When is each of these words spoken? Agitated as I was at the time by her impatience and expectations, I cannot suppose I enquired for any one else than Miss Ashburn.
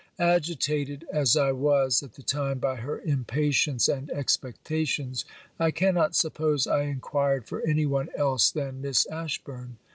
Agitated 0.17 1.05
as 1.13 1.37
I 1.37 1.51
was 1.51 2.01
at 2.01 2.13
the 2.15 2.23
time 2.23 2.57
by 2.57 2.77
her 2.77 3.01
impatience 3.01 3.87
and 3.87 4.09
expectations, 4.09 5.25
I 5.59 5.69
cannot 5.69 6.15
suppose 6.15 6.65
I 6.65 6.85
enquired 6.85 7.45
for 7.45 7.61
any 7.61 7.85
one 7.85 8.09
else 8.17 8.49
than 8.49 8.81
Miss 8.81 9.05
Ashburn. 9.05 9.77